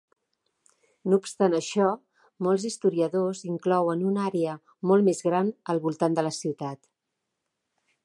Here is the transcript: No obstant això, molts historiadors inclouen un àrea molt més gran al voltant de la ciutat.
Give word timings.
No 1.11 1.19
obstant 1.23 1.55
això, 1.57 1.89
molts 2.47 2.65
historiadors 2.71 3.43
inclouen 3.53 4.03
un 4.13 4.19
àrea 4.31 4.57
molt 4.93 5.09
més 5.11 5.25
gran 5.31 5.55
al 5.75 5.87
voltant 5.89 6.19
de 6.21 6.29
la 6.31 6.37
ciutat. 6.43 6.95